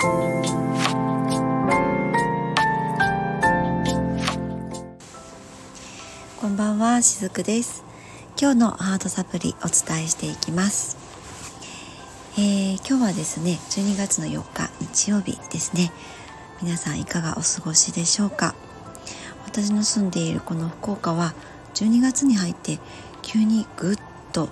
[0.00, 0.06] こ
[6.46, 7.84] んばんはしずくです。
[8.40, 10.96] 今日のハートサプリお伝えしていきます。
[12.38, 15.92] えー、今日はですね12月の4日日曜日ですね。
[16.62, 18.54] 皆さんいかがお過ごしでしょうか？
[19.44, 21.34] 私の住んでいるこの福岡は
[21.74, 22.78] 12月に入って
[23.20, 23.96] 急にぐっ
[24.32, 24.46] と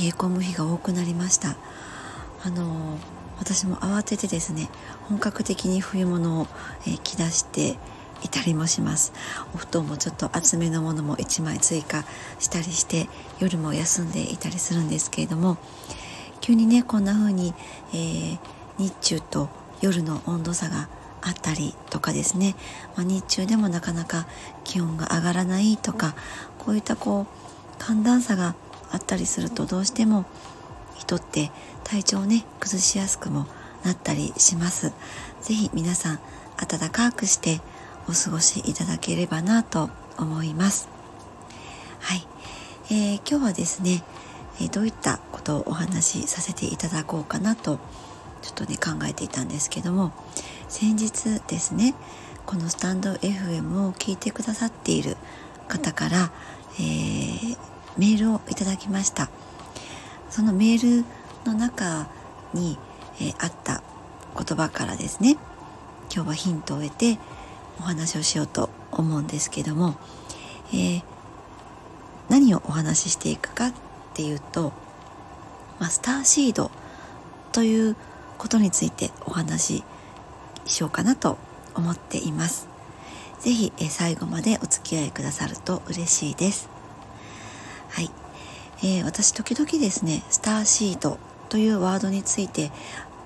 [0.00, 1.54] 冷え込む日が多くなりました。
[2.42, 2.98] あの
[3.38, 4.68] 私も慌ててですね
[5.08, 6.46] 本格的に冬物を、
[6.86, 7.76] え、着出して
[8.22, 9.12] いたりもします。
[9.54, 12.04] お布団もちょっと厚めのものも1枚追加
[12.38, 13.08] したりして
[13.38, 15.58] 夜も休んでいたりするんですけれども
[16.40, 17.54] 急にねこんな風に、
[17.92, 18.38] えー、
[18.78, 19.48] 日中と
[19.80, 20.88] 夜の温度差が
[21.20, 22.54] あったりとかですね、
[22.96, 24.26] まあ、日中でもなかなか
[24.62, 26.14] 気温が上がらないとか
[26.58, 27.26] こういったこう
[27.78, 28.54] 寒暖差が
[28.90, 30.24] あったりするとどうしても
[30.96, 31.50] 人って
[31.94, 33.46] 体調をね崩しやすくも
[33.84, 34.92] なったりします。
[35.42, 36.18] 是非皆さん
[36.56, 37.60] 暖かくして
[38.08, 40.88] お過ごしいただければなと思います。
[42.00, 42.26] はい、
[42.90, 44.02] えー、今日はですね、
[44.60, 47.78] え、どういったことをお話しさせていただこうかなと
[48.42, 50.12] ちょっとね考えていたんですけども
[50.68, 51.94] 先日ですね
[52.44, 55.16] このスタンド FM を聞いてくださっている
[55.68, 56.32] 方から、
[56.80, 57.56] えー、
[57.96, 59.30] メールをいただきました。
[60.28, 61.04] そのメール
[61.44, 62.08] の中
[62.52, 62.78] に、
[63.20, 63.82] えー、あった
[64.36, 65.36] 言葉からですね
[66.14, 67.18] 今日はヒントを得て
[67.78, 69.96] お話をしようと思うんですけども、
[70.72, 71.02] えー、
[72.28, 73.72] 何をお話ししていくかっ
[74.14, 74.72] ていうと、
[75.80, 76.70] まあ、スターシード
[77.52, 77.96] という
[78.38, 79.84] ことについてお話し
[80.66, 81.38] しようかなと
[81.74, 82.68] 思っています。
[83.40, 86.68] ぜひ、え最後までお付き合いくださると嬉しいです。
[87.90, 88.10] はい。
[88.78, 91.18] えー、私時々ですね、スターシード
[91.54, 92.72] というワードについて、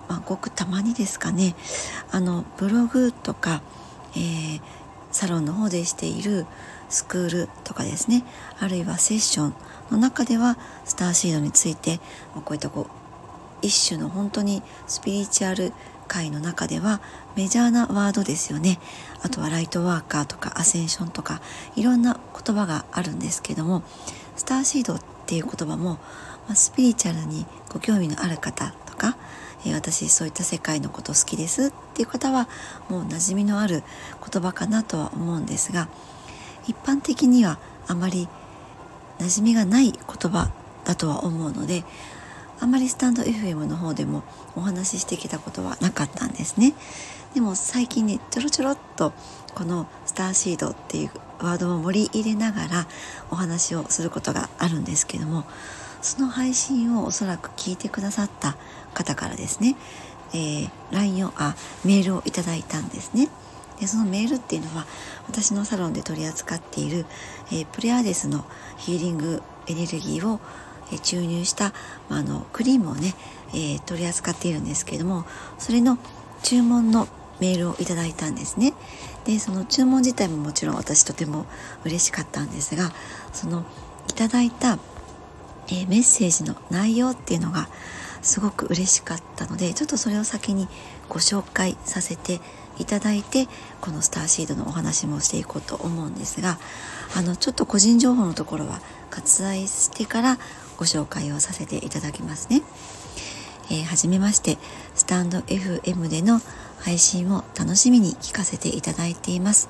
[0.07, 1.55] まあ、ごくたまにですかね、
[2.11, 3.63] あの、ブログとか、
[4.15, 4.61] えー、
[5.13, 6.45] サロンの方でしている
[6.91, 8.25] スクールとかですね。
[8.61, 9.55] あるいはセッション
[9.91, 12.01] の中ではスターシードについて
[12.35, 12.87] こういったこう
[13.63, 15.73] 一種の本当にスピリチュアル
[16.07, 17.01] 界の中では
[17.35, 18.79] メジャーなワードですよね。
[19.23, 21.41] あとはライトワーカーとかアセンションとか
[21.77, 23.85] いろんな言葉があるんですけども
[24.37, 25.99] スターシードっていう言葉も、
[26.47, 29.17] ま、スピリチュアルにご興味のある方とか
[29.67, 32.49] え私そういった世界のこと好きですっていう方は
[32.89, 33.83] もう馴染みのある
[34.33, 35.89] 言葉かなとは思うんですが
[36.67, 38.29] 一般的にはあまり
[39.19, 40.51] 馴染みがない言葉
[40.85, 41.85] だとは思うので
[42.61, 44.23] あまりスタンド FM の方でも
[44.57, 46.75] お話ししてきたことはなかったんですね。
[47.35, 49.13] でも最近ねちょろちょろっと
[49.55, 52.87] このスターシードっていうワードを盛り入れながら
[53.31, 55.45] お話をすることがあるんですけども
[56.03, 58.57] その配信をおそらく聞いてくださった
[58.95, 59.77] 方からですね、
[60.33, 63.29] えー、LINE をあメールをいただいたんですね。
[63.81, 64.87] でそのメールっていうのは
[65.29, 67.07] 私のサロンで取り扱っている、
[67.53, 68.45] えー、プレアデスの
[68.77, 70.41] ヒーリングエネルギーを、
[70.91, 71.73] えー、注入した、
[72.09, 73.15] まあ、あのクリームをね、
[73.55, 75.25] え、取り扱っているんですけれども
[75.59, 75.99] それの
[76.43, 77.07] 注文の
[77.41, 78.75] メールをいただいたんですね。
[79.25, 81.47] でその注文自体ももちろん私とても
[81.85, 82.91] 嬉しかったんですが
[83.33, 83.65] その
[84.09, 84.79] いただいた
[85.69, 87.69] えー、メッセージの内容っていうのが
[88.23, 90.69] すごく嬉しかったのでちょっとそれを先に
[91.09, 92.41] ご紹介させて
[92.79, 93.49] いただいて
[93.81, 96.59] このスターシードのお話もしていこうと思うんですが
[97.17, 98.81] あのちょっと個人情報のところは
[99.11, 100.39] 割愛してから
[100.77, 102.63] ご紹介をさせていただきますね。
[103.71, 104.59] えー、はじめまして
[104.95, 106.41] スタンド FM での
[106.79, 109.69] 配信を楽しみに聞かせていただいています。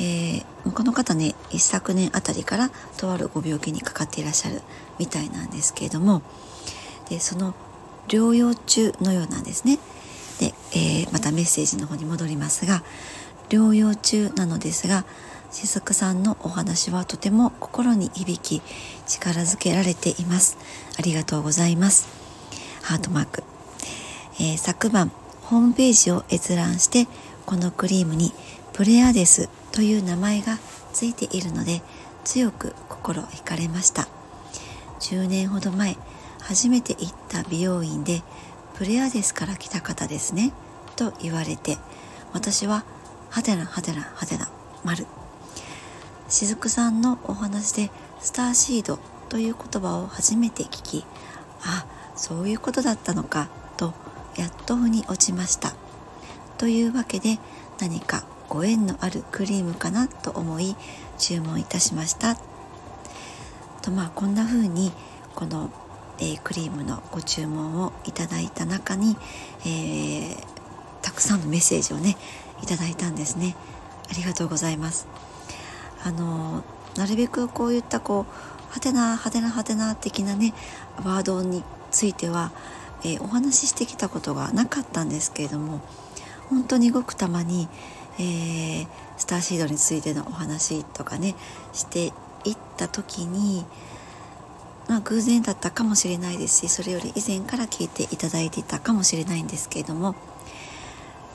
[0.00, 4.62] えー、この方ね一昨年あたりからとあるご病気にかかっていらっしゃる
[4.98, 6.22] みたいなんですけれども
[7.08, 7.54] でその
[8.08, 9.78] 療養中のようなんですね。
[10.40, 12.82] で、えー、またメッセージの方に戻りますが
[13.48, 15.04] 療養中なのですが
[15.50, 18.62] しずくさんのお話はとても心に響き
[19.06, 20.58] 力づけられています。
[20.98, 22.08] ありがとうございます。
[22.82, 23.42] ハートマーク、
[24.38, 25.10] えー、昨晩
[25.42, 27.06] ホームページを閲覧して
[27.46, 28.32] このクリームに
[28.74, 30.58] プレアデスという名前が
[30.92, 31.82] ついているので
[32.24, 34.08] 強く心惹かれました。
[35.00, 35.96] 10年ほど前
[36.40, 38.22] 初めて行った美容院で
[38.74, 40.52] プレアデスから来た方ですね
[40.96, 41.78] と言われて
[42.32, 42.84] 私は
[43.30, 44.48] はてなはてなはてな
[44.84, 45.06] 丸。
[46.28, 47.90] しずくさんのお話で
[48.20, 48.98] スターシード
[49.28, 51.04] という言葉を初めて聞き
[51.62, 51.86] あ
[52.16, 53.94] そういうことだったのかと
[54.36, 55.74] やっと腑に落ちました。
[56.58, 57.38] というわけで
[57.80, 60.76] 何かご縁のあるクリームかなと思い
[61.18, 62.47] 注文いたしました。
[63.88, 64.92] とまあこんな風に
[65.34, 65.70] この、
[66.18, 69.16] えー、クリームのご注文をいただいた中に、
[69.64, 72.16] えー、さんのメッセージをね
[72.62, 73.56] いただいたんですね。
[74.10, 75.06] ありがとうございます。
[76.04, 76.62] あの
[76.96, 80.54] なるべくこういったこうはてなはてなはてな的なね
[80.98, 82.52] ワードについては、
[83.04, 85.80] えー、お話ししてきたことがなかったんですけれども
[86.50, 87.68] 本当にごくたまに、
[88.18, 88.86] えー、
[89.16, 91.34] スターシードについてのお話とかね
[91.72, 92.12] して
[92.44, 93.64] いった時に
[94.88, 100.14] まあ、偶然だったかもしれないですしそれより以前から聞いていただいていたかもしれないんですけれども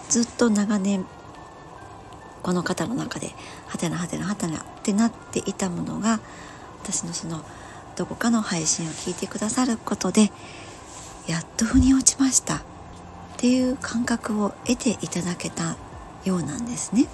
[0.10, 1.06] ずっと長年
[2.42, 3.30] この方の中で
[3.68, 6.20] はてなはてなはてなってなっていたものが
[6.82, 7.46] 私のその
[7.96, 10.32] どこかの配信を聞いてくださることで
[11.28, 12.62] やっと腑に落ちましたっ
[13.38, 15.78] ていう感覚を得ていただけた
[16.26, 17.08] ようなんですね。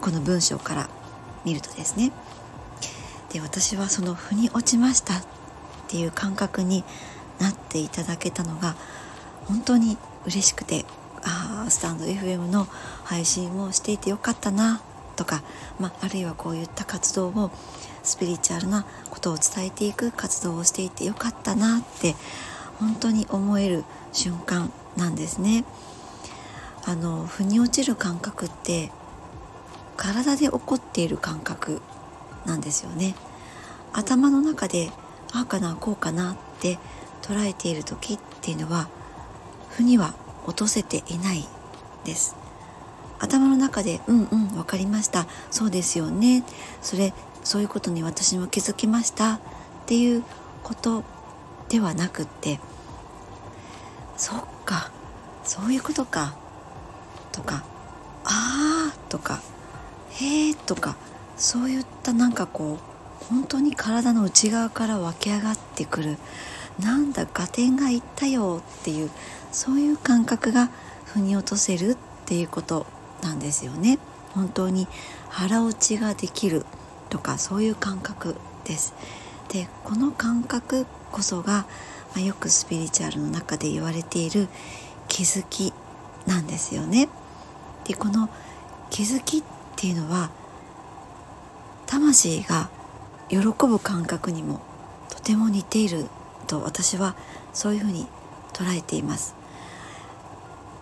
[0.00, 0.90] この文章から
[1.44, 2.12] 見るとですね。
[3.34, 5.22] で私はその腑に落ちましたっ
[5.88, 6.84] ていう感覚に
[7.40, 8.76] なっていただけたのが
[9.46, 10.84] 本当に嬉しくて
[11.24, 12.68] ああスタンド FM の
[13.02, 14.80] 配信をしていてよかったな
[15.16, 15.42] とか、
[15.80, 17.50] まあ、あるいはこういった活動を
[18.04, 22.14] スピリチュアルなことを伝えていく活動をしていてよかったなって
[22.78, 23.82] 本当に思える
[24.12, 25.64] 瞬間なんですね。
[26.84, 28.92] あの腑に落ちる感覚って
[29.96, 31.80] 体で起こっている感覚
[32.44, 33.14] なんですよね。
[33.92, 34.90] 頭の中で
[35.32, 36.78] ああかなこうかなって
[37.22, 38.88] 捉えている時っていうのは
[39.70, 40.14] 負には
[40.46, 41.46] 落とせていない
[42.04, 42.36] です。
[43.18, 45.26] 頭の中で「うんうん分かりました。
[45.50, 46.44] そうですよね。
[46.82, 49.38] それそういうことに私も気づきました」っ
[49.86, 50.24] ていう
[50.62, 51.04] こと
[51.68, 52.60] ではなくって
[54.16, 54.90] 「そっか
[55.44, 56.34] そういうことか」
[57.32, 57.64] とか
[58.24, 59.40] 「ああ」とか
[60.10, 60.96] 「へえ」とか
[61.36, 66.18] そういったなんかこう本当に体の内側から湧き上がってくる
[66.80, 69.10] なんだ合点がいったよっていう
[69.52, 70.70] そういう感覚が
[71.04, 71.96] 腑に落とせるっ
[72.26, 72.86] ていうこと
[73.22, 73.98] なんですよね。
[74.34, 74.88] 本当に
[75.28, 76.66] 腹落ちができる
[77.08, 78.94] とかそういう感覚です。
[79.48, 81.66] でこの感覚こそが、
[82.14, 84.48] まあ、よくスピリチュアルの中で言われている
[85.06, 85.72] 気づき
[86.26, 87.08] なんですよね。
[87.84, 88.28] でこの
[88.90, 89.42] 気づきっ
[89.76, 90.30] ていうのは
[91.94, 92.70] 魂が
[93.28, 94.60] 喜ぶ感覚にも
[95.10, 96.06] とても似ている
[96.48, 97.14] と私は
[97.52, 98.08] そういうふうに
[98.52, 99.36] 捉えています、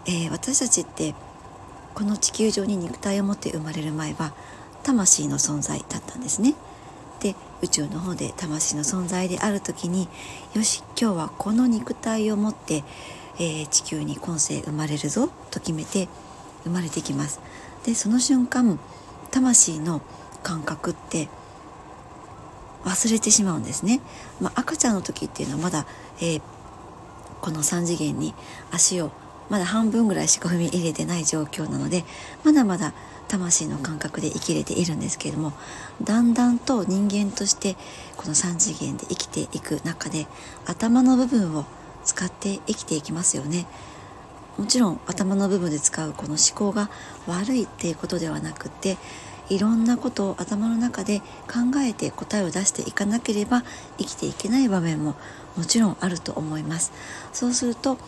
[0.06, 1.14] えー、私たちって
[1.94, 4.32] この地球上に肉体を持って生まれる前は
[4.84, 6.54] 魂の存在だったんですね。
[7.20, 10.08] で宇宙の方で魂の存在である時に
[10.54, 12.82] よし今日はこの肉体を持って、
[13.38, 16.08] えー、地球に今世生まれるぞと決めて
[16.64, 17.40] 生まれてきます。
[17.84, 18.78] でその瞬間
[19.30, 20.00] 魂の
[20.42, 21.28] 感覚って
[22.84, 24.00] 忘れてしまうんですね、
[24.40, 25.86] まあ、赤ちゃんの時っていうのはまだ、
[26.20, 26.42] えー、
[27.40, 28.34] この3次元に
[28.70, 29.10] 足を
[29.50, 32.04] まだ半分ぐらいしか踏み入れてない状況なので
[32.44, 32.94] まだまだ
[33.28, 35.52] 魂の感覚で生きれているんですけれども
[36.02, 37.76] だんだんと人間として
[38.16, 40.26] この3次元で生きていく中で
[40.66, 41.64] 頭の部分を
[42.04, 43.66] 使って生きていきますよね。
[44.58, 46.90] もちろん頭の部分で使うこの思考が
[47.26, 48.98] 悪いっていうことではなくて
[49.52, 53.64] いろんなことを頭の中で考えて答えを出していかなければ
[53.98, 55.14] 生きていけない場面も
[55.58, 56.92] もちろんあると思います。
[57.34, 58.00] そうすると思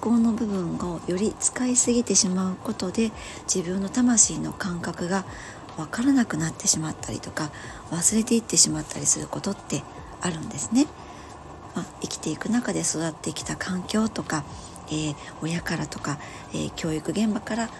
[0.00, 3.10] 考の部分をより使いすぎてしまうことで
[3.52, 5.24] 自分の魂の感覚が
[5.76, 7.50] 分からなくなってしまったりとか
[7.90, 9.82] 忘れていってしまったりすることって
[10.20, 10.86] あるんですね、
[11.74, 14.44] まあ、生きていく中で育ってきた環境とか、
[14.88, 16.18] えー、親からとか、
[16.52, 17.70] えー、教育現場から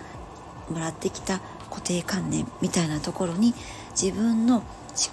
[0.70, 3.54] もらってきた固定観念みたいなところに
[3.90, 4.64] 自分の思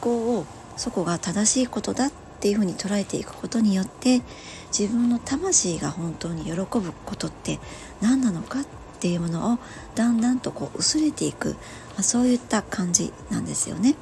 [0.01, 0.45] 考を
[0.77, 4.22] そこが正しいことだっていうふうに捉えていくことによって
[4.77, 6.65] 自分の魂が本当に喜ぶ
[7.05, 7.60] ことって
[8.01, 8.65] 何なのかっ
[9.00, 9.60] ていうものを
[9.95, 11.55] だんだんとこう薄れていく、ま
[12.00, 13.95] あ、そういった感じなんですよね。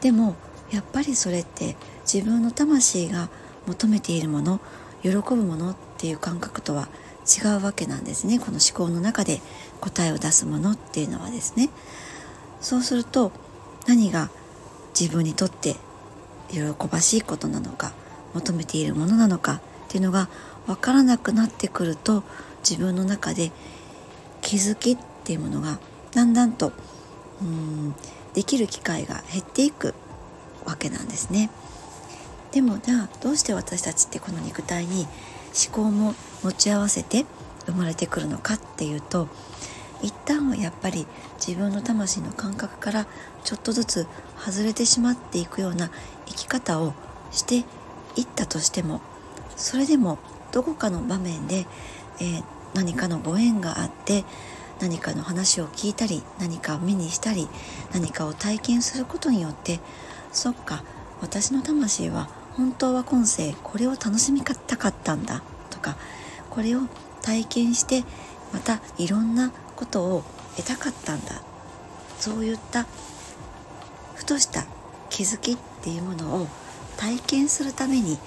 [0.00, 0.36] でも
[0.70, 1.76] やっぱりそれって
[2.10, 3.28] 自分の魂が
[3.66, 4.60] 求めているもの
[5.02, 6.88] 喜ぶものっていう感覚とは
[7.26, 9.40] 違うわけなんですねこの思考の中で
[9.80, 11.70] 答えを出すものっていうのはですね
[12.60, 13.32] そうすると
[13.86, 14.30] 何が
[14.98, 15.76] 自分にとって
[16.50, 16.60] 喜
[16.90, 17.92] ばしいことなのか
[18.34, 20.28] 求めているものなのかっていうのが
[20.66, 22.22] 分からなくなってくると
[22.68, 23.50] 自分の中で
[24.42, 25.78] 気づきっていうものが
[26.12, 26.72] だんだんと
[27.40, 27.94] うん
[28.34, 29.94] できる機会が減っていく
[30.64, 31.50] わけなんですね。
[32.52, 35.06] でもじゃあどうして私たちってこの肉体に
[35.54, 37.26] 思考も持ち合わせて
[37.66, 39.28] 生まれてくるのかっていうと
[40.02, 41.06] 一旦はやっぱり
[41.44, 43.06] 自分の魂の感覚から
[43.44, 44.06] ちょっとずつ
[44.38, 45.90] 外れてしまっていくような
[46.26, 46.94] 生き方を
[47.30, 47.56] して
[48.16, 49.00] いったとしても
[49.56, 50.18] それでも
[50.52, 51.66] どこかの場面で、
[52.20, 54.24] えー、何かのご縁があって
[54.80, 57.48] 何かの話を聞いたり何かを目にしたり
[57.92, 59.80] 何かを体験することによって
[60.32, 60.82] そっか
[61.20, 65.96] 私の魂は本当は今世これを楽しみたかったんだとか
[66.50, 66.80] これを
[67.22, 68.04] 体験して
[68.52, 70.24] またいろんなことを
[70.56, 71.42] 得たかったんだ
[72.18, 72.86] そういった
[74.14, 74.66] ふとした
[75.08, 76.46] 気づきっていうものを
[76.96, 78.18] 体験するために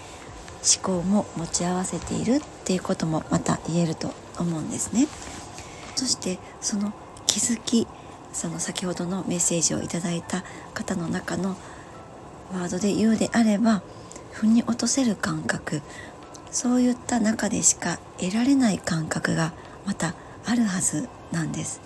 [0.63, 5.07] 思考も持ち合わせているっていうこともまた言えると思うんですね。
[5.95, 6.93] そしてその
[7.27, 7.87] 気づき
[8.31, 11.55] その先ほどのメッセージをいただいた方の中の
[12.51, 13.83] ワードで言うであれば
[14.33, 15.81] 腑に落とせる感覚。
[16.51, 19.53] そういった中でしか得られない感覚が
[19.85, 20.13] また
[20.45, 21.81] あるはずなんです。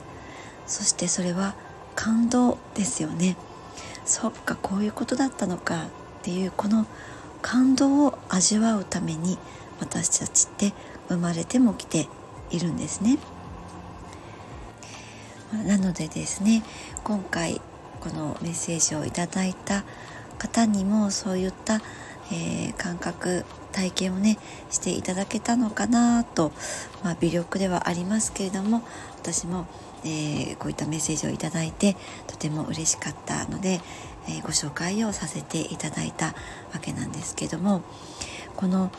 [0.66, 1.56] そしてそれは
[1.96, 3.38] 感動ですよね。
[4.06, 5.88] そっかこういうことだったのかっ
[6.24, 6.86] ていうこの
[7.42, 9.38] 感動を味わうために
[9.80, 10.74] 私たちって
[11.08, 12.08] 生まれても来て
[12.50, 13.18] いるんですね。
[15.66, 16.62] なのでですね
[17.06, 17.62] 今回
[18.02, 19.86] このメッセージをいただいた
[20.38, 21.82] 方にもそういった、
[22.32, 24.38] えー、感覚体験をね
[24.70, 26.52] していただけたのかなと、
[27.04, 28.84] まあ、微力ではありますけれども
[29.18, 29.68] 私も、
[30.04, 31.96] えー、こういったメッセージをいただいて
[32.28, 33.80] とても嬉しかったので、
[34.28, 36.34] えー、ご紹介をさせていただいたわ
[36.82, 37.82] けなんですけども
[38.56, 38.92] この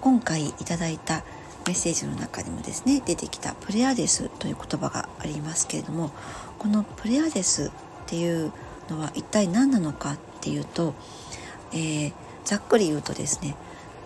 [0.00, 1.24] 今回いただいた
[1.66, 6.12] メッセージの中にもですね出てきたプレアデスという言葉がありますけれども
[6.58, 7.70] このプレアデスっ
[8.06, 8.52] ていう
[8.88, 10.94] のは一体何なのかっていうと、
[11.72, 12.12] えー、
[12.44, 13.56] ざっくり言うとですね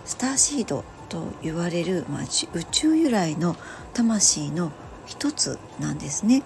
[0.04, 3.56] スターシードと言われる、まあ、宇宙由来の
[3.94, 4.72] 魂の
[5.06, 6.42] 一つなんですね。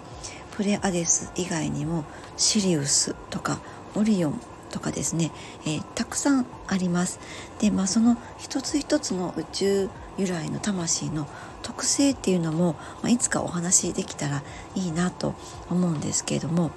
[0.51, 2.03] プレアデス以外にも
[2.35, 3.59] シリウスとか
[3.95, 5.31] オリオンとかですね、
[5.65, 7.19] えー、たくさんあります。
[7.59, 11.27] で、まあ、その一つ一つの宇宙由来の魂の
[11.61, 14.43] 特性っていうのも、まあ、いつかお話しできたら
[14.75, 15.35] いいなと
[15.69, 16.71] 思うんですけれども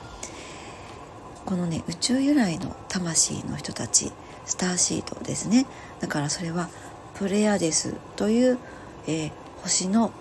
[1.46, 4.12] このね宇宙由来の魂の人たち
[4.50, 5.66] スターシードですね。
[6.00, 6.68] だからそれは
[7.14, 8.58] プレアデスという、
[9.06, 10.12] えー、星の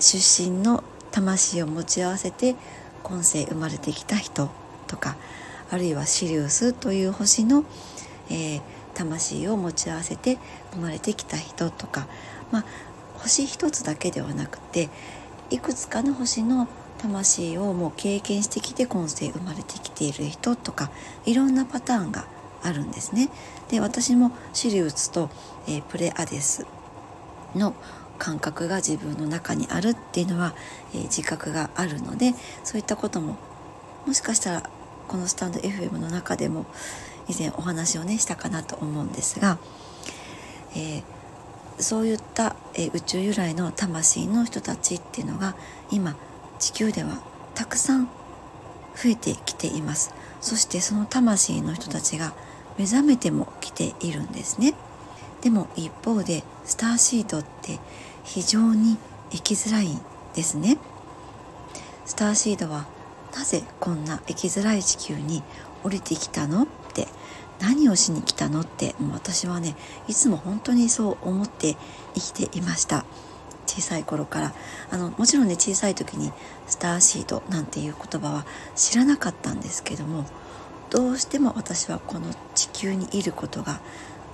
[0.00, 2.56] 出身の魂を持ち合わせて
[3.02, 4.50] 今世生まれてきた人
[4.86, 5.16] とか
[5.70, 7.64] あるいはシリウスという星の、
[8.30, 8.60] えー、
[8.94, 10.38] 魂を持ち合わせて
[10.72, 12.06] 生まれてきた人とか、
[12.50, 12.64] まあ、
[13.18, 14.88] 星一つだけではなくて
[15.50, 16.68] いくつかの星の
[16.98, 20.90] 魂をもう経験してきて今世生まれてきている人とか
[21.26, 22.26] いろんなパターンが
[22.62, 23.28] あるんですね。
[23.68, 25.30] で私もシリウスと、
[25.66, 26.66] えー、プレアデス
[27.54, 27.74] の
[28.18, 30.54] 感覚が自分の中にあるっていうのは、
[30.92, 32.34] えー、自覚があるので
[32.64, 33.36] そういったことも
[34.06, 34.70] もしかしたら
[35.06, 36.66] このスタンド FM の中でも
[37.28, 39.58] 以前お話をねしたかなと思うんですが、
[40.74, 41.02] えー、
[41.78, 45.54] そういった、えー、宇宙由来の魂の人たちっていうのが
[45.90, 46.16] 今
[46.58, 47.22] 地球では
[47.54, 48.06] たくさん
[48.94, 52.32] 増えてきていますそしてその魂の人たちが
[52.78, 54.74] 目覚めてもきているんですね。
[55.42, 57.78] でも一方でスターシードって
[58.24, 58.96] 非常に
[59.30, 59.88] 生きづらい
[60.34, 60.78] ですね。
[62.06, 62.86] スターシードは
[63.34, 65.42] なぜこんな生きづらい地球に
[65.84, 66.62] 降りてきたの？
[66.62, 67.06] って
[67.60, 68.62] 何をしに来たの？
[68.62, 69.76] ってもう私はね
[70.08, 71.76] いつも本当にそう思って
[72.14, 73.04] 生きていました。
[73.66, 74.54] 小さい頃から。
[74.90, 76.32] あのもちろんね小さい時に
[76.66, 80.24] スターシードなんていう言葉は知らなかったんですけども
[80.90, 83.80] どうしても私はこの地球にいることが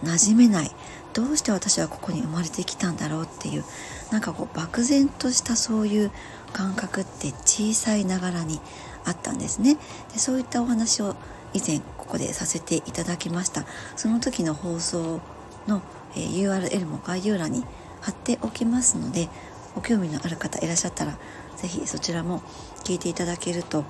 [0.03, 0.71] 馴染めない。
[1.13, 3.65] どうして私はここに生まれてきたんだろうっていう
[4.11, 6.11] なんかこう漠然としたそういう
[6.53, 8.61] 感覚って小さいながらに
[9.05, 9.77] あったんですね。
[10.13, 11.15] でそういったお話を
[11.53, 13.65] 以前ここでさせていただきました。
[13.97, 15.21] その時の放送
[15.69, 15.83] の、
[16.17, 17.65] え URL も概要欄に
[18.01, 19.29] 貼っておきますので
[19.75, 21.17] ご興味のある方いらっしゃったら
[21.57, 22.41] 是非そちらも
[22.85, 23.85] 聞いていただけると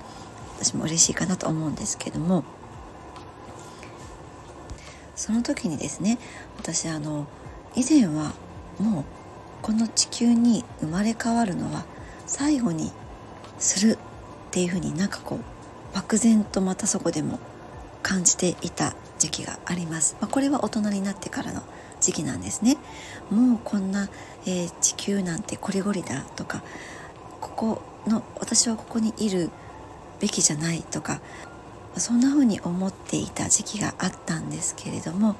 [0.57, 2.43] 私も嬉しいかなと思うんですけども
[5.15, 6.17] その時にですね
[6.57, 7.27] 私あの
[7.75, 8.33] 以前は
[8.79, 9.03] もう
[9.61, 11.85] この地球に生まれ変わるのは
[12.27, 12.91] 最後に
[13.57, 13.97] するっ
[14.51, 17.39] ていうふうになんかこう漠然とまたそこでも
[18.03, 21.63] 感じていた時期があります、まあ、これは大人になってからの
[22.01, 22.77] 時期なんですね。
[23.31, 24.09] もうこんな、
[24.45, 26.61] えー、地球なんてこりごりだとか
[27.41, 29.49] ここの私はここにいる
[30.19, 31.21] べきじゃないとか
[31.97, 35.35] そんな風に思っていた時期があったんですけれども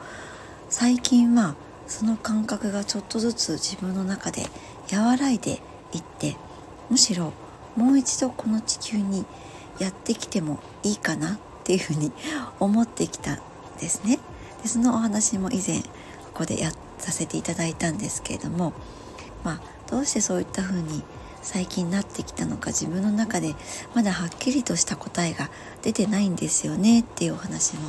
[0.70, 1.56] 最近は
[1.88, 4.44] その感覚がちょっとずつ自分の中で
[4.92, 5.60] 和らいで
[5.94, 6.38] いって
[6.90, 7.34] むしろ
[7.76, 9.26] もう一度この地球に
[9.80, 12.12] やってきてもいいかなっていうふうに
[12.60, 13.40] 思ってきたん
[13.80, 14.20] ですね。
[14.62, 15.90] でそのお話も以前こ
[16.34, 18.74] こでやさせていただいたんですけれども、
[19.44, 21.04] まあ、どうしてそういった風に
[21.46, 23.56] 最近なってきたのか自分の中で
[23.94, 25.52] まだはっきりとした答えが
[25.84, 27.82] 出てないんですよねっていうお話も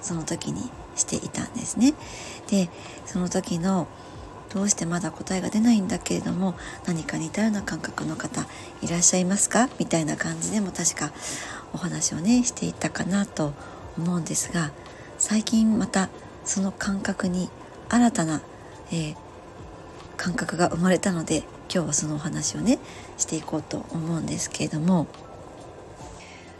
[0.00, 1.92] その時にしていたんですね。
[2.50, 2.70] で
[3.04, 3.86] その時の
[4.52, 6.54] どうしてまだ答えが出ないんだけれども
[6.86, 8.46] 何か似たような感覚の方
[8.82, 9.68] いらっしゃいますか？
[9.78, 11.12] みたいな感じでも確か
[11.74, 13.52] お話をねしていたかなと
[13.98, 14.72] 思うんですが
[15.18, 16.08] 最近また
[16.44, 17.50] その感覚に
[17.88, 18.40] 新たな、
[18.90, 19.16] えー、
[20.16, 22.78] 感覚が生まれたので今日はそのお話をね
[23.16, 25.06] していこうと思うんですけれども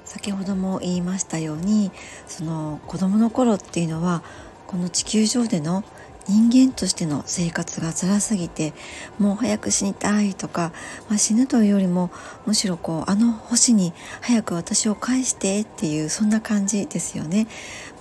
[0.04, 1.90] 先ほども言いましたように
[2.26, 4.22] その子供の頃っていうのは
[4.66, 5.84] この地球上での
[6.28, 8.74] 人間としての生活が辛すぎて
[9.18, 10.72] もう早く死にたいとか、
[11.08, 12.10] まあ、死ぬというよりも
[12.46, 17.48] むしろこうあの星に早く私を返してっていうそんな感じですよね。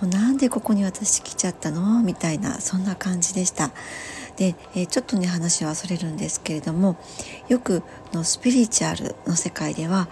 [0.01, 2.03] もうなんでここに私来ちゃったの？
[2.03, 3.71] みたいなそんな感じでした。
[4.37, 6.97] で、え、ちょっとね話はそれるんですけれども
[7.47, 7.83] よく
[8.13, 10.07] のスピリチュアルの世界では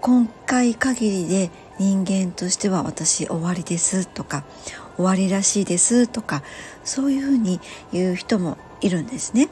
[0.00, 4.44] 今回限りで人間としては私終わりですとか
[4.96, 6.42] 終わりらしいですとか
[6.84, 7.60] そういうふうに
[7.92, 9.48] 言う人もいるんですね。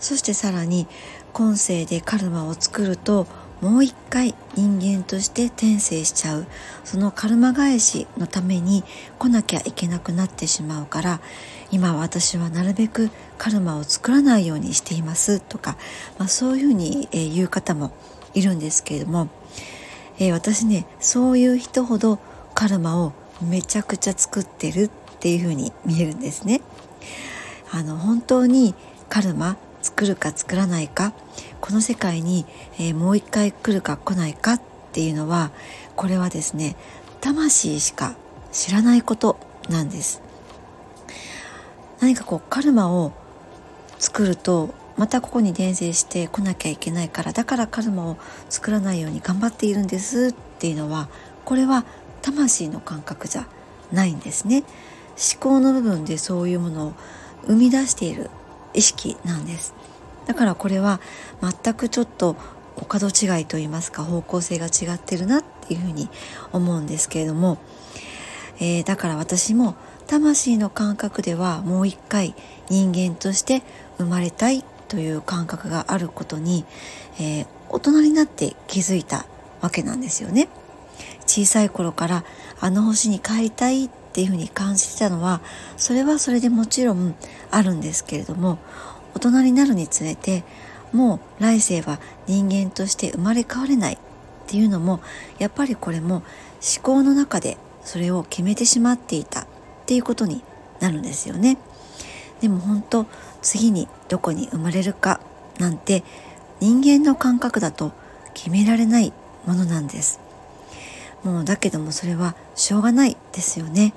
[0.00, 0.88] そしてさらに
[1.32, 3.26] 今世でカルマを作ると
[3.60, 6.46] もう一回人間として転生しちゃう
[6.84, 8.84] そのカルマ返しのために
[9.18, 11.20] 来なきゃいけなくなってしまうから
[11.70, 15.76] 今私はなるべくカルマを作らないようにしていますとか、
[16.18, 17.92] まあ、そういうふうに言う方も
[18.34, 19.28] いるんですけれども、
[20.18, 22.18] えー、私ねそういう人ほど
[22.54, 23.12] カルマを
[23.42, 24.90] めちゃくちゃ作ってるっ
[25.20, 26.60] ていう風に見えるんですね。
[27.72, 28.74] あの本当に
[29.08, 31.12] カルマ作るか作らないか
[31.60, 32.46] この世界に、
[32.78, 34.60] えー、もう一回来るか来ないかっ
[34.92, 35.50] ていうのは
[35.96, 36.76] これはですね
[37.20, 38.16] 魂しか
[38.52, 39.38] 知らないこと
[39.68, 40.22] なんです。
[42.00, 43.12] 何かこうカルマを
[43.98, 48.16] 作るとまたここに伝染して来なきゃいけないからだからカルマを
[48.48, 51.08] 作らないように頑張っているんですっていうのは
[51.44, 51.84] これは
[52.22, 53.46] 魂の感覚じゃ
[53.92, 54.64] ないんですね。
[55.20, 56.94] 思考の部分でそういうものを
[57.46, 58.30] 生み出している
[58.72, 59.74] 意識なんです。
[60.30, 61.00] だからこれは
[61.42, 62.36] 全くちょっと
[62.76, 66.08] お門違いと言いますか方向性が違ってるなっていうふうに
[66.52, 67.58] 思うんですけれども、
[68.60, 69.74] えー、だから私も
[70.06, 72.36] 魂の感覚ではもう一回
[72.68, 73.64] 人間として
[73.98, 76.64] 生まれたいという感覚があることに、
[77.18, 79.26] えー、大人になって気づいた
[79.60, 80.48] わけなんですよね。
[81.26, 82.24] 小さい頃から
[82.60, 85.40] あの星に帰りたいっていうふうに感じてたのは
[85.76, 87.16] それはそれでもちろん
[87.50, 88.60] あるんですけれども
[89.14, 90.44] 大人になるにつれて
[90.92, 93.98] もう来世は人間として生まれ変われないっ
[94.46, 95.00] ていうのも
[95.38, 96.24] やっぱりこれも思
[96.82, 99.46] 考の中でそれを決めてしまっていたっ
[99.86, 100.42] ていうことに
[100.80, 101.58] なるんですよね。
[102.40, 103.06] でも本当
[103.42, 105.20] 次にどこに生まれるか
[105.58, 106.02] なんて
[106.58, 107.92] 人間の感覚だと
[108.34, 109.12] 決められない
[109.46, 110.20] ものなんです。
[111.24, 113.92] もうだけどもそれはしょうがないですよね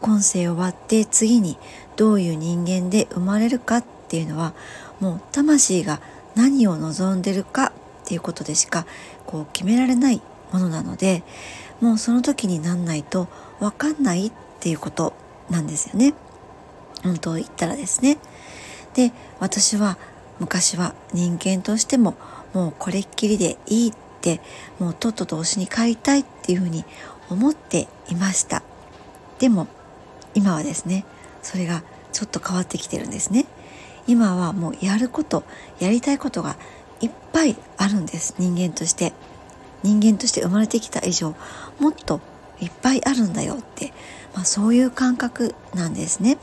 [0.00, 1.56] 今世終わって次に
[1.96, 4.54] どういう人間で生まれるかっっていうのは
[5.00, 6.00] もう魂が
[6.36, 7.72] 何を望んでるか
[8.04, 8.86] っていうことでしか
[9.26, 11.24] こう決められないものなので
[11.80, 15.12] もうその時になんないと分かんないっていうこと
[15.50, 16.14] なんですよね。
[17.02, 18.18] 本当を言ったらですね。
[18.94, 19.98] で私は
[20.38, 22.14] 昔は人間としても
[22.54, 24.40] もうこれっきりでいいって
[24.78, 26.84] もうとっとと推しに帰りたいっていうふうに
[27.28, 28.62] 思っていました。
[29.38, 29.66] でも
[30.34, 31.04] 今はですね
[31.42, 33.46] それがちょっと変わってきてるんですね。
[34.06, 35.44] 今はもうやること
[35.78, 36.56] やりたいことが
[37.00, 38.34] いっぱいあるんです。
[38.38, 39.12] 人間として。
[39.82, 41.36] 人間として生まれてきた以上
[41.78, 42.20] もっと
[42.60, 43.92] いっぱいあるんだよって、
[44.34, 46.38] まあ、そういう感覚なんですね。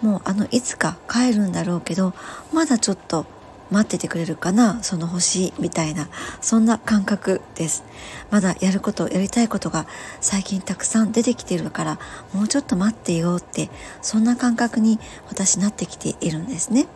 [0.00, 2.14] もうあのいつか帰るんだろうけど
[2.52, 3.26] まだちょっと
[3.70, 6.08] 待っててくれるかなその星みたいな
[6.40, 7.84] そんな感覚です。
[8.30, 9.86] まだやることやりたいことが
[10.20, 11.98] 最近たくさん出てきてるから
[12.32, 13.70] もうちょっと待ってようって
[14.02, 16.86] そんな感覚に私なってきているんですね。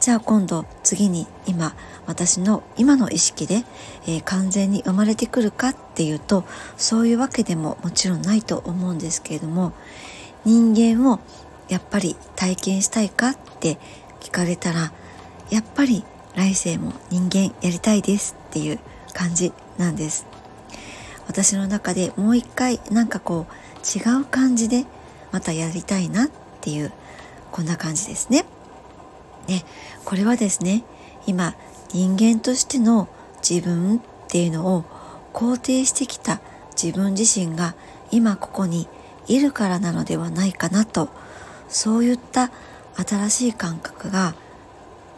[0.00, 1.74] じゃあ今度次に今
[2.06, 3.64] 私の今の意識で、
[4.06, 6.44] えー、完全に生まれてくるかっていうと
[6.78, 9.74] そういうわけでももちろんないと思うんですけれども
[10.46, 11.20] 人間を
[11.68, 13.78] やっぱり体験したいかって
[14.20, 14.92] 聞かれたら
[15.50, 18.78] やっぱり来世も人間やりたいですっていう
[19.12, 20.26] 感じなんです。
[21.26, 24.84] 私の中でもう一回なんかこう違う感じで
[25.32, 26.92] またやりたいなっていう
[27.52, 28.44] こんな感じですね。
[29.46, 29.64] ね
[30.04, 30.84] これはですね
[31.26, 31.54] 今
[31.92, 33.08] 人間としての
[33.48, 34.84] 自分っていうのを
[35.32, 36.40] 肯定してきた
[36.80, 37.74] 自分自身が
[38.10, 38.88] 今ここに
[39.26, 41.08] いるからなのではないかなと
[41.68, 42.50] そういった
[42.96, 44.34] 新しい感覚が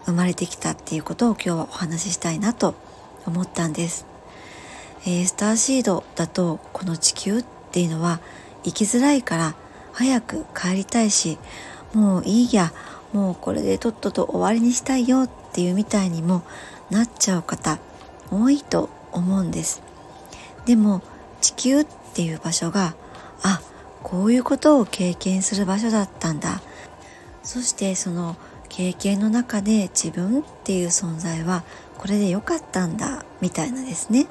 [0.05, 2.75] 生まれてきたっていうことを今日はお話ししたいなと
[3.27, 4.07] 思ったんです、
[5.05, 8.21] えー、スターシードだとこの地球っていうのは
[8.65, 9.55] 生きづらいから
[9.93, 11.39] 早く帰りたいし
[11.95, 12.73] もういいや
[13.13, 16.43] もうこれでとっとと終わりにしたいよっていうみたいにも
[16.91, 17.79] なっちゃう方
[18.31, 19.83] 多いと思うんです。
[20.65, 21.03] でも
[21.41, 22.95] 地球っていう場所が
[23.43, 23.61] あ
[24.03, 26.63] こういうことを経験する場所だったんだ。
[27.43, 28.37] そしてその
[28.75, 31.63] 経験の中で自分っていう存在は
[31.99, 34.27] これで良かったんだみたいなですね。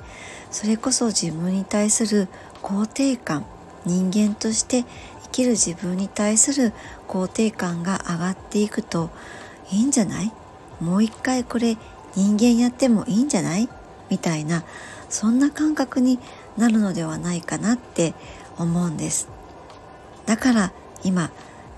[0.50, 2.28] それこそ自分に対する
[2.64, 3.46] 肯定感
[3.86, 4.84] 人間として
[5.26, 6.74] 生きる自分に対する
[7.08, 9.12] 肯定感が上がっていくと
[9.72, 10.34] いいんじゃない？
[10.80, 11.78] もう一回これ
[12.16, 13.70] 人間やってもいいんじゃない？
[14.10, 14.64] みたいな
[15.08, 16.18] そんな感覚に
[16.58, 18.16] なるのではないかなって
[18.58, 19.30] 思うんです。
[20.26, 20.74] だから
[21.04, 21.30] 今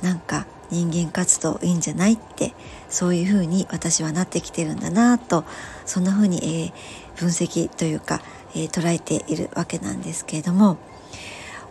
[0.02, 2.54] なんか人間活動いいんじゃないって
[2.90, 5.46] そういうふうに私はなってきてるんだなと
[5.86, 8.22] そんなふうに、えー、分析というか、
[8.56, 10.78] えー、捉えているわけなんですけれども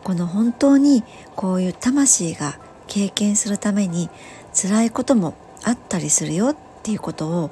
[0.04, 1.02] この本当に
[1.34, 4.08] こういう魂が経験するために
[4.54, 5.34] 辛いことも
[5.64, 7.50] あったりするよっていうことを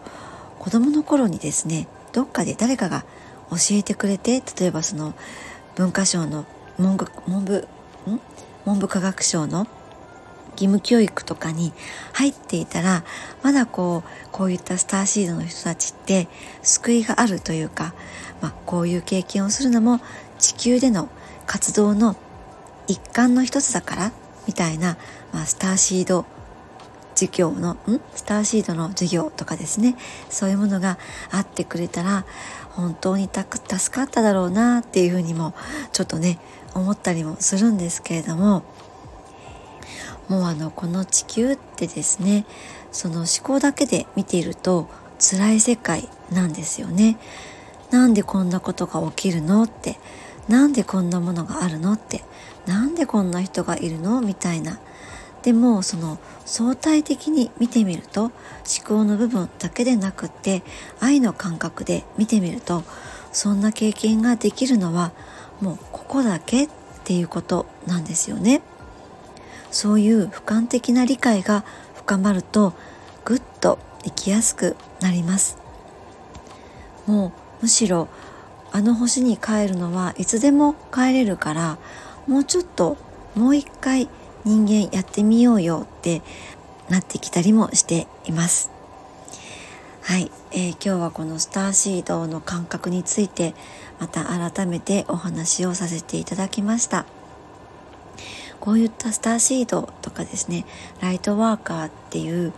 [0.58, 3.04] 子供の頃にですねどっかで誰かが
[3.50, 5.14] 教えてくれて例えばその
[5.74, 6.44] 文科省の
[6.78, 7.68] 文部文部
[8.08, 8.20] ん？
[8.64, 9.66] 文部科学省の
[10.60, 11.72] 義務教育とかに
[12.12, 13.04] 入っていたら
[13.42, 16.28] まだこうこういったスターシードの人たちって
[16.62, 17.94] 救いがあるというか、
[18.42, 20.00] まあ、こういう経験をするのも
[20.38, 21.08] 地球での
[21.46, 22.16] 活動の
[22.86, 24.12] 一環の一つだから
[24.46, 24.98] みたいな、
[25.32, 26.26] まあ、スターシード
[27.14, 28.00] 授業のん？
[28.14, 29.96] スターシードの授業とかですね。
[30.30, 30.98] そういうものが
[31.30, 32.24] あってくれたら
[32.70, 35.52] 本当に助かっただろうなっていうふうにも
[35.92, 36.38] ちょっとね
[36.74, 38.62] 思ったりもするんですけれども
[40.30, 42.46] もうあのこの地球ってですね
[42.92, 44.88] その思考だけで見ていると
[45.18, 47.18] 辛い世界なんですよね。
[47.90, 49.98] なんでこんなことが起きるのって
[50.48, 52.22] なんでこんなものがあるのって
[52.64, 54.20] なんでこんな人がいるの？
[54.20, 54.78] みたいな
[55.42, 58.32] でもその相対的に見てみると思
[58.86, 60.62] 考の部分だけでなくって
[61.00, 62.84] 愛の感覚で見てみると
[63.32, 65.12] そんな経験ができるのは
[65.60, 66.68] もうここだけっ
[67.02, 68.62] ていうことなんですよね。
[69.70, 72.74] そういう俯瞰的な理解が深まると
[73.24, 75.58] ぐっと生きやすくなります。
[77.06, 78.08] もうむしろ
[78.72, 81.78] あの星に帰るのはいつでも帰れるから
[82.26, 82.96] もうちょっと
[83.34, 84.08] もう一回
[84.44, 86.22] 人間やってみようよって
[86.88, 88.70] なってきたりもしています。
[90.02, 93.54] はい、えー、今日はこのスターシードの感覚について
[94.00, 97.04] また改めてお話をさせていただきました。
[98.60, 100.66] こういったスターシードとかですね
[101.00, 102.52] ライトワーカーっていう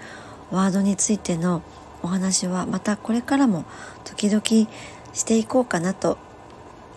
[0.51, 1.63] ワードについての
[2.03, 3.65] お話はまたこれからも
[4.05, 4.43] 時々
[5.15, 6.19] していこうかなと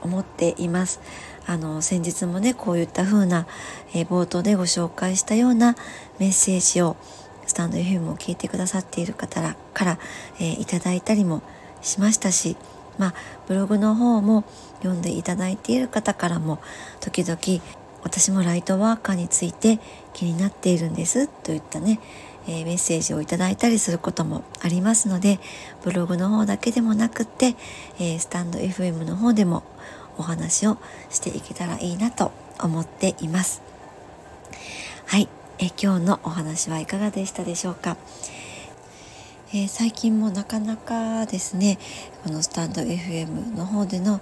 [0.01, 0.99] 思っています。
[1.47, 3.45] あの先日もねこういった風な、
[3.93, 5.75] えー、冒頭でご紹介したような
[6.17, 6.97] メッセージを
[7.45, 9.99] スタンド FM を聞いてくださっている方らから、
[10.39, 11.43] えー、いただいたりも
[11.81, 12.57] しましたし
[12.97, 13.13] まあ
[13.47, 14.43] ブログの方も
[14.79, 16.59] 読んでいただいている方からも
[16.99, 17.37] 時々
[18.05, 19.79] 私もライトワーカーについて
[20.13, 21.99] 気になっているんですといったね、
[22.47, 25.39] えー、メッセージをいただいたりすることもありますので
[25.83, 27.55] ブログの方だけでもなくって、
[27.99, 29.63] えー、スタンド FM の方でも
[30.17, 30.77] お話を
[31.09, 33.61] していけたらいいなと思っています。
[35.07, 37.97] はい、えー、今日のお話はいかがでしたでしょうか？
[39.53, 41.77] え、最近もなかなかですね
[42.23, 44.19] このスタンド FM の方での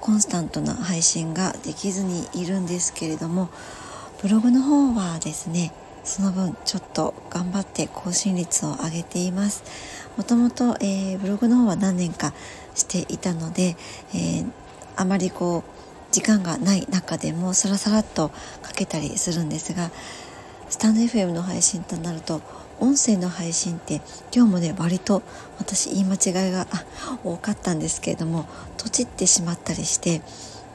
[0.00, 3.50] コンスタントな配信ができずにいるんですけれども
[4.22, 5.72] ブログの方はですね
[6.04, 9.62] その分ちょっと頑張って更新率を上げています。
[10.16, 12.32] もともと、えー、ブログの方は何年か
[12.74, 13.76] していたので、
[14.14, 14.50] えー、
[14.96, 18.30] あまりこう時間がない中でもサラサラっと
[18.66, 19.90] 書けたりするんですが
[20.68, 22.40] スタンド FM の配信となると
[22.80, 24.00] 音声の配信って
[24.34, 25.22] 今日もね割と
[25.58, 26.66] 私言い間違いが
[27.24, 30.22] 多かったんですけれどもとちってしまったりして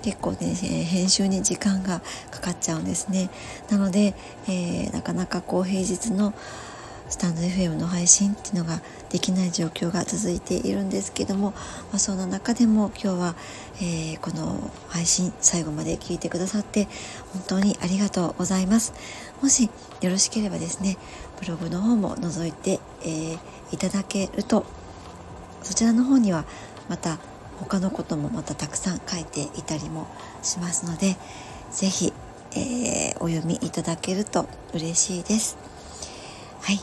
[0.04, 3.30] 結構ね、編集に時間がかかっちゃうんですね。
[3.70, 4.13] なので、
[4.50, 6.34] えー、なかなかこう平日の
[7.08, 11.58] スタンド FM の配信っていうのができない状況が続いているんですけども、ま
[11.94, 13.36] あ、そんな中でも今日は、
[13.78, 16.88] えー、この配信最後まで聞いてくださって
[17.32, 18.94] 本当にありがとうございます。
[19.42, 19.70] もし
[20.02, 20.98] よろしければですね
[21.43, 23.39] ブログの方も覗いて、えー、
[23.73, 24.65] いただけると
[25.62, 26.45] そちらの方には
[26.88, 27.19] また
[27.60, 30.08] 他のこともまたたくさん書いていたりも
[30.41, 31.17] しますので
[31.71, 32.13] 是非、
[32.51, 35.58] えー、お読みいただけると嬉しいです。
[36.62, 36.79] はい、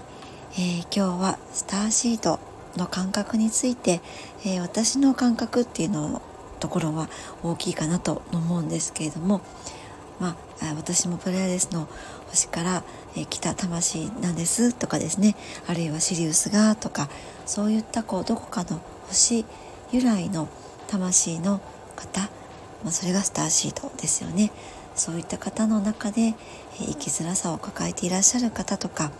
[0.54, 2.38] えー、今日はスターシート
[2.76, 4.00] の感覚について、
[4.44, 6.20] えー、私の感覚っていうの
[6.60, 7.08] ところは
[7.42, 9.40] 大きいかなと思うんですけれども、
[10.18, 11.88] まあ、私もプレアデスの
[12.30, 12.84] 星から、
[13.16, 15.36] え、来た魂なんですとかですね。
[15.66, 17.08] あるいはシリウスがとか
[17.44, 19.44] そういったこうどこかの星
[19.92, 20.48] 由来の
[20.86, 21.60] 魂の
[21.96, 22.20] 方、
[22.84, 24.52] まあ、それがスターシードですよね。
[24.94, 26.34] そういった方の中で、え
[26.78, 29.10] 生きづらさを抱えていらっしゃる方とか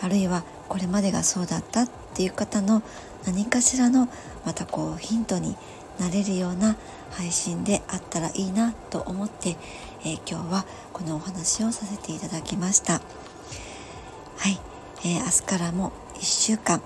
[0.00, 2.82] あるいはこれまでがそうだったっていう方の
[3.26, 4.08] 何かしらの
[4.44, 5.56] またこうヒントに
[5.98, 6.76] なれるような
[7.12, 9.56] 配信であったらいいなと思って、
[10.04, 12.94] えー、今日はこのお話をさせていただきました。
[12.94, 14.58] はい、
[15.04, 16.80] えー、明日からも1週間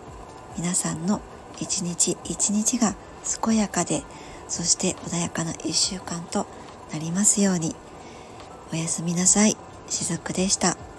[0.56, 1.20] 皆さんの
[1.61, 2.94] 一日一日が
[3.44, 4.02] 健やかで
[4.48, 6.46] そして穏やかな1週間と
[6.92, 7.74] なりますように。
[8.72, 9.56] おやすみなさい。
[9.88, 10.91] しずくでした。